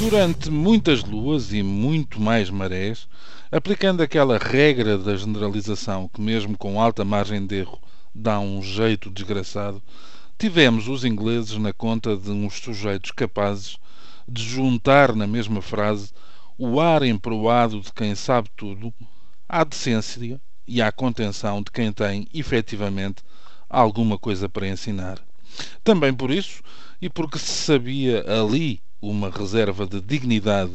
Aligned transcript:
Durante 0.00 0.50
muitas 0.50 1.04
luas 1.04 1.52
e 1.52 1.62
muito 1.62 2.18
mais 2.18 2.48
marés, 2.48 3.06
aplicando 3.52 4.02
aquela 4.02 4.38
regra 4.38 4.96
da 4.96 5.14
generalização 5.14 6.08
que, 6.08 6.22
mesmo 6.22 6.56
com 6.56 6.80
alta 6.80 7.04
margem 7.04 7.46
de 7.46 7.56
erro, 7.56 7.78
dá 8.14 8.40
um 8.40 8.62
jeito 8.62 9.10
desgraçado, 9.10 9.82
tivemos 10.38 10.88
os 10.88 11.04
ingleses 11.04 11.54
na 11.58 11.74
conta 11.74 12.16
de 12.16 12.30
uns 12.30 12.54
sujeitos 12.54 13.10
capazes 13.10 13.76
de 14.26 14.42
juntar 14.42 15.14
na 15.14 15.26
mesma 15.26 15.60
frase 15.60 16.14
o 16.56 16.80
ar 16.80 17.02
emproado 17.02 17.78
de 17.82 17.92
quem 17.92 18.14
sabe 18.14 18.48
tudo 18.56 18.94
à 19.46 19.64
decência 19.64 20.40
e 20.66 20.80
à 20.80 20.90
contenção 20.90 21.62
de 21.62 21.70
quem 21.70 21.92
tem, 21.92 22.26
efetivamente, 22.32 23.22
alguma 23.68 24.16
coisa 24.16 24.48
para 24.48 24.66
ensinar. 24.66 25.20
Também 25.84 26.14
por 26.14 26.30
isso, 26.30 26.62
e 27.02 27.10
porque 27.10 27.38
se 27.38 27.52
sabia 27.52 28.24
ali 28.26 28.80
uma 29.00 29.30
reserva 29.30 29.86
de 29.86 30.00
dignidade 30.00 30.72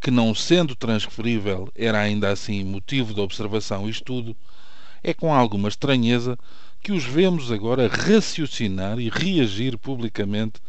que, 0.00 0.10
não 0.10 0.34
sendo 0.34 0.74
transferível, 0.74 1.70
era 1.74 2.00
ainda 2.00 2.30
assim 2.30 2.64
motivo 2.64 3.14
de 3.14 3.20
observação 3.20 3.86
e 3.86 3.90
estudo, 3.90 4.36
é 5.02 5.14
com 5.14 5.32
alguma 5.32 5.68
estranheza 5.68 6.38
que 6.80 6.92
os 6.92 7.04
vemos 7.04 7.52
agora 7.52 7.88
raciocinar 7.88 8.98
e 8.98 9.08
reagir 9.08 9.78
publicamente 9.78 10.60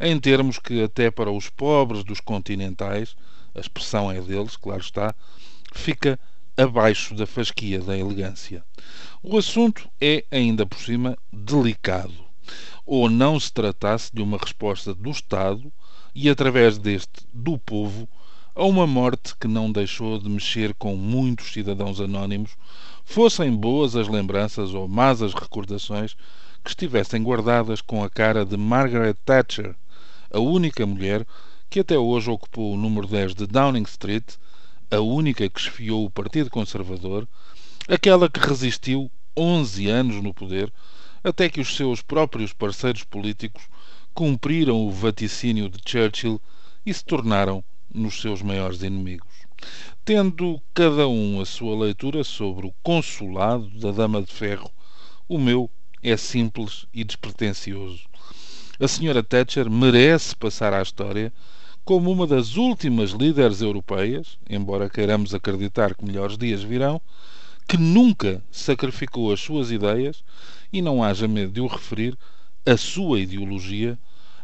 em 0.00 0.18
termos 0.18 0.58
que, 0.58 0.82
até 0.82 1.10
para 1.10 1.30
os 1.30 1.48
pobres 1.48 2.02
dos 2.02 2.20
continentais, 2.20 3.14
a 3.54 3.60
expressão 3.60 4.10
é 4.10 4.20
deles, 4.20 4.56
claro 4.56 4.80
está, 4.80 5.14
fica 5.72 6.18
abaixo 6.56 7.14
da 7.14 7.26
fasquia 7.26 7.80
da 7.80 7.96
elegância. 7.96 8.64
O 9.22 9.36
assunto 9.36 9.88
é, 10.00 10.24
ainda 10.30 10.66
por 10.66 10.78
cima, 10.78 11.16
delicado. 11.32 12.29
Ou 12.84 13.08
não 13.08 13.38
se 13.38 13.52
tratasse 13.52 14.10
de 14.12 14.22
uma 14.22 14.38
resposta 14.38 14.94
do 14.94 15.10
Estado 15.10 15.72
e, 16.14 16.28
através 16.28 16.78
deste, 16.78 17.26
do 17.32 17.58
povo, 17.58 18.08
a 18.54 18.64
uma 18.64 18.86
morte 18.86 19.34
que 19.36 19.46
não 19.46 19.70
deixou 19.70 20.18
de 20.18 20.28
mexer 20.28 20.74
com 20.74 20.96
muitos 20.96 21.52
cidadãos 21.52 22.00
anónimos, 22.00 22.50
fossem 23.04 23.54
boas 23.54 23.96
as 23.96 24.08
lembranças 24.08 24.74
ou 24.74 24.88
más 24.88 25.22
as 25.22 25.32
recordações 25.34 26.16
que 26.62 26.70
estivessem 26.70 27.22
guardadas 27.22 27.80
com 27.80 28.04
a 28.04 28.10
cara 28.10 28.44
de 28.44 28.56
Margaret 28.56 29.14
Thatcher, 29.24 29.74
a 30.30 30.38
única 30.38 30.84
mulher 30.86 31.26
que 31.68 31.80
até 31.80 31.98
hoje 31.98 32.30
ocupou 32.30 32.74
o 32.74 32.76
número 32.76 33.06
10 33.06 33.34
de 33.34 33.46
Downing 33.46 33.82
Street, 33.82 34.34
a 34.90 35.00
única 35.00 35.48
que 35.48 35.60
esfiou 35.60 36.04
o 36.04 36.10
Partido 36.10 36.50
Conservador, 36.50 37.26
aquela 37.88 38.28
que 38.28 38.40
resistiu 38.40 39.10
11 39.36 39.88
anos 39.88 40.22
no 40.22 40.34
poder, 40.34 40.72
até 41.22 41.48
que 41.48 41.60
os 41.60 41.76
seus 41.76 42.02
próprios 42.02 42.52
parceiros 42.52 43.04
políticos 43.04 43.62
cumpriram 44.14 44.86
o 44.86 44.90
vaticínio 44.90 45.68
de 45.68 45.78
Churchill 45.84 46.40
e 46.84 46.92
se 46.92 47.04
tornaram 47.04 47.62
nos 47.92 48.20
seus 48.20 48.42
maiores 48.42 48.82
inimigos. 48.82 49.28
Tendo 50.04 50.60
cada 50.72 51.06
um 51.06 51.40
a 51.40 51.44
sua 51.44 51.76
leitura 51.76 52.24
sobre 52.24 52.66
o 52.66 52.74
consulado 52.82 53.68
da 53.78 53.90
Dama 53.90 54.22
de 54.22 54.32
Ferro, 54.32 54.70
o 55.28 55.38
meu 55.38 55.70
é 56.02 56.16
simples 56.16 56.86
e 56.94 57.04
despretensioso. 57.04 58.08
A 58.80 58.88
senhora 58.88 59.22
Thatcher 59.22 59.70
merece 59.70 60.34
passar 60.34 60.72
à 60.72 60.80
história 60.80 61.30
como 61.84 62.10
uma 62.10 62.26
das 62.26 62.56
últimas 62.56 63.10
líderes 63.10 63.60
europeias, 63.60 64.38
embora 64.48 64.88
queiramos 64.88 65.34
acreditar 65.34 65.94
que 65.94 66.04
melhores 66.04 66.38
dias 66.38 66.62
virão, 66.62 67.00
que 67.70 67.76
nunca 67.76 68.42
sacrificou 68.50 69.32
as 69.32 69.38
suas 69.38 69.70
ideias 69.70 70.24
e 70.72 70.82
não 70.82 71.04
haja 71.04 71.28
medo 71.28 71.52
de 71.52 71.60
o 71.60 71.68
referir, 71.68 72.18
a 72.66 72.76
sua 72.76 73.20
ideologia 73.20 73.96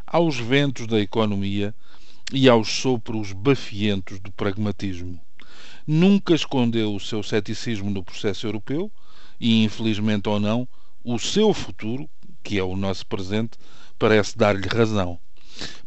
aos 0.06 0.38
ventos 0.38 0.86
da 0.86 1.00
economia 1.00 1.74
e 2.32 2.48
aos 2.48 2.68
sopros 2.68 3.32
bafientos 3.32 4.20
do 4.20 4.30
pragmatismo. 4.30 5.20
Nunca 5.84 6.36
escondeu 6.36 6.94
o 6.94 7.00
seu 7.00 7.20
ceticismo 7.20 7.90
no 7.90 8.04
processo 8.04 8.46
europeu 8.46 8.92
e, 9.40 9.64
infelizmente 9.64 10.28
ou 10.28 10.38
não, 10.38 10.68
o 11.02 11.18
seu 11.18 11.52
futuro, 11.52 12.08
que 12.44 12.56
é 12.56 12.62
o 12.62 12.76
nosso 12.76 13.04
presente, 13.06 13.58
parece 13.98 14.38
dar-lhe 14.38 14.68
razão. 14.68 15.18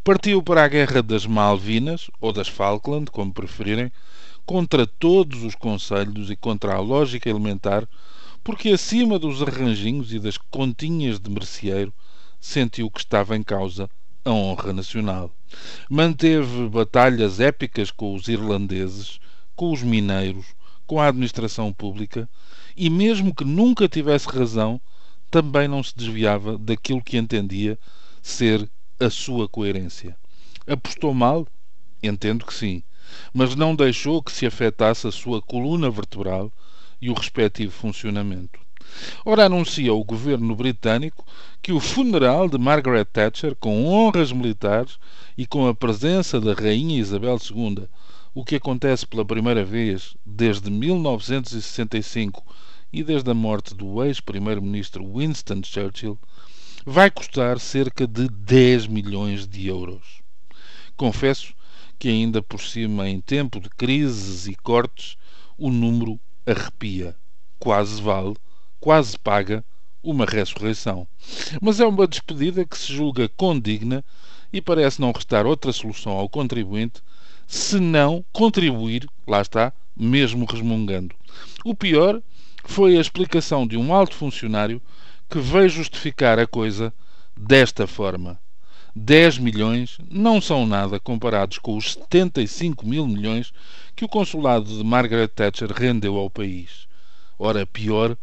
Partiu 0.04 0.44
para 0.44 0.66
a 0.66 0.68
Guerra 0.68 1.02
das 1.02 1.26
Malvinas, 1.26 2.12
ou 2.20 2.34
das 2.34 2.50
Falkland, 2.50 3.10
como 3.10 3.34
preferirem, 3.34 3.90
contra 4.50 4.88
todos 4.88 5.44
os 5.44 5.54
conselhos 5.54 6.32
e 6.32 6.36
contra 6.36 6.74
a 6.74 6.80
lógica 6.80 7.30
elementar, 7.30 7.88
porque 8.44 8.70
acima 8.70 9.20
dos 9.20 9.44
arranjinhos 9.44 10.12
e 10.12 10.18
das 10.18 10.40
continhas 10.40 11.20
de 11.20 11.30
merceeiro 11.30 11.94
sentiu 12.40 12.90
que 12.90 13.00
estava 13.00 13.38
em 13.38 13.44
causa 13.44 13.88
a 14.26 14.32
honra 14.32 14.74
nacional. 14.74 15.32
Manteve 15.88 16.68
batalhas 16.68 17.40
épicas 17.40 17.92
com 17.92 18.16
os 18.16 18.28
irlandeses, 18.28 19.20
com 19.56 19.72
os 19.72 19.84
mineiros, 19.84 20.48
com 20.88 21.00
a 21.00 21.10
administração 21.10 21.72
pública 21.72 22.28
e, 22.76 22.90
mesmo 22.90 23.36
que 23.36 23.46
nunca 23.46 23.88
tivesse 23.88 24.28
razão, 24.30 24.82
também 25.30 25.68
não 25.68 25.84
se 25.84 25.96
desviava 25.96 26.58
daquilo 26.58 27.04
que 27.04 27.20
entendia 27.20 27.78
ser 28.20 28.68
a 29.00 29.12
sua 29.12 29.48
coerência. 29.48 30.18
Apostou 30.66 31.14
mal? 31.14 31.48
Entendo 32.02 32.48
que 32.48 32.54
sim, 32.54 32.82
mas 33.34 33.56
não 33.56 33.76
deixou 33.76 34.22
que 34.22 34.32
se 34.32 34.46
afetasse 34.46 35.08
a 35.08 35.12
sua 35.12 35.42
coluna 35.42 35.90
vertebral 35.90 36.52
e 37.02 37.10
o 37.10 37.14
respectivo 37.14 37.72
funcionamento. 37.72 38.60
Ora, 39.26 39.46
anuncia 39.46 39.94
o 39.94 40.04
governo 40.04 40.56
britânico 40.56 41.26
que 41.62 41.72
o 41.72 41.80
funeral 41.80 42.50
de 42.50 42.58
Margaret 42.58 43.06
Thatcher, 43.06 43.56
com 43.56 43.86
honras 43.86 44.32
militares 44.32 44.98
e 45.38 45.46
com 45.46 45.68
a 45.68 45.76
presença 45.76 46.42
da 46.42 46.54
Rainha 46.54 47.00
Isabel 47.00 47.38
II, 47.38 47.88
o 48.34 48.44
que 48.44 48.56
acontece 48.56 49.06
pela 49.06 49.26
primeira 49.26 49.64
vez 49.64 50.16
desde 50.26 50.70
1965 50.70 52.44
e 52.92 53.04
desde 53.04 53.30
a 53.30 53.34
morte 53.34 53.76
do 53.76 54.04
ex-primeiro-ministro 54.04 55.06
Winston 55.16 55.62
Churchill, 55.64 56.18
vai 56.86 57.12
custar 57.12 57.60
cerca 57.60 58.08
de 58.08 58.28
10 58.30 58.88
milhões 58.88 59.48
de 59.48 59.68
euros. 59.68 60.22
Confesso 60.98 61.54
que, 62.00 62.08
ainda 62.08 62.42
por 62.42 62.62
cima, 62.62 63.10
em 63.10 63.20
tempo 63.20 63.60
de 63.60 63.70
crises 63.70 64.48
e 64.48 64.56
cortes, 64.56 65.18
o 65.58 65.70
número 65.70 66.20
arrepia. 66.48 67.16
Quase 67.60 68.02
vale 68.02 68.36
quase 68.80 69.18
paga 69.18 69.64
uma 70.02 70.26
ressurreição. 70.26 71.08
Mas 71.62 71.80
é 71.80 71.86
uma 71.86 72.08
despedida 72.08 72.66
que 72.66 72.78
se 72.78 72.94
julga 72.94 73.30
condigna 73.30 74.04
e 74.52 74.62
parece 74.62 75.02
não 75.02 75.12
restar 75.12 75.46
outra 75.46 75.72
solução 75.74 76.14
ao 76.14 76.30
contribuinte 76.30 77.02
senão 77.46 78.24
contribuir, 78.32 79.08
lá 79.28 79.42
está, 79.42 79.74
mesmo 79.96 80.46
resmungando. 80.46 81.16
O 81.66 81.74
pior 81.76 82.22
foi 82.64 82.96
a 82.98 83.02
explicação 83.02 83.68
de 83.68 83.76
um 83.76 83.94
alto 83.94 84.16
funcionário 84.16 84.82
que 85.28 85.40
veio 85.40 85.68
justificar 85.68 86.40
a 86.40 86.48
coisa 86.48 86.94
desta 87.36 87.88
forma. 87.88 88.40
10 88.96 89.38
milhões 89.38 89.98
não 90.10 90.42
são 90.42 90.66
nada 90.66 91.00
comparados 91.00 91.58
com 91.60 91.78
os 91.78 91.94
75 91.94 92.86
mil 92.86 93.08
milhões 93.08 93.54
que 93.96 94.04
o 94.04 94.10
consulado 94.10 94.66
de 94.66 94.84
Margaret 94.84 95.28
Thatcher 95.28 95.72
rendeu 95.72 96.18
ao 96.18 96.30
país. 96.30 96.88
Ora, 97.38 97.66
pior 97.66 98.18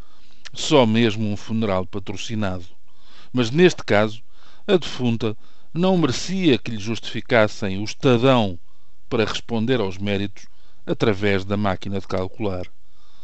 só 0.52 0.86
mesmo 0.86 1.30
um 1.30 1.36
funeral 1.36 1.86
patrocinado. 1.86 2.64
Mas 3.32 3.50
neste 3.50 3.84
caso, 3.84 4.22
a 4.66 4.76
defunta 4.76 5.36
não 5.72 5.96
merecia 5.98 6.58
que 6.58 6.70
lhe 6.70 6.78
justificassem 6.78 7.78
o 7.78 7.84
estadão 7.84 8.58
para 9.08 9.24
responder 9.24 9.80
aos 9.80 9.98
méritos 9.98 10.46
através 10.86 11.44
da 11.44 11.56
máquina 11.56 12.00
de 12.00 12.06
calcular. 12.06 12.66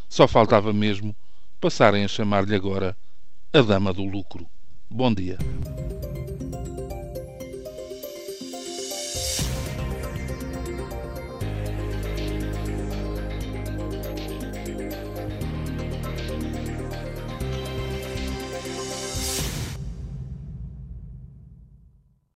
Só 0.09 0.29
faltava 0.29 0.73
mesmo 0.73 1.17
passarem 1.61 2.05
a 2.05 2.09
chamar-lhe 2.09 2.55
agora 2.55 2.97
a 3.53 3.63
Dama 3.63 3.93
do 3.93 4.05
Lucro. 4.05 4.47
Bom 4.91 5.13
dia. 5.13 5.39